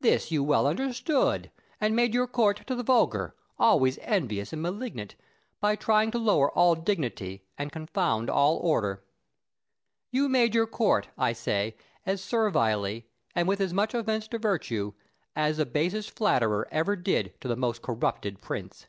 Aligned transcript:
This 0.00 0.30
you 0.30 0.42
well 0.42 0.66
understood, 0.66 1.50
and 1.82 1.94
made 1.94 2.14
your 2.14 2.26
court 2.26 2.66
to 2.66 2.74
the 2.74 2.82
vulgar, 2.82 3.34
always 3.58 3.98
envious 4.00 4.50
and 4.54 4.62
malignant, 4.62 5.16
by 5.60 5.76
trying 5.76 6.10
to 6.12 6.18
lower 6.18 6.50
all 6.52 6.74
dignity 6.74 7.44
and 7.58 7.70
confound 7.70 8.30
all 8.30 8.56
order. 8.56 9.04
You 10.10 10.30
made 10.30 10.54
your 10.54 10.66
court, 10.66 11.10
I 11.18 11.34
say, 11.34 11.76
as 12.06 12.22
servilely, 12.22 13.04
and 13.34 13.46
with 13.46 13.60
as 13.60 13.74
much 13.74 13.92
offence 13.92 14.26
to 14.28 14.38
virtue, 14.38 14.94
as 15.34 15.58
the 15.58 15.66
basest 15.66 16.12
flatterer 16.16 16.66
ever 16.70 16.96
did 16.96 17.38
to 17.42 17.46
the 17.48 17.54
most 17.54 17.82
corrupted 17.82 18.40
prince. 18.40 18.86